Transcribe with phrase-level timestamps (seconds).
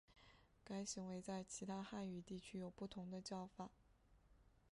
[0.65, 3.69] 该行为在其他汉语地区有不同的叫法。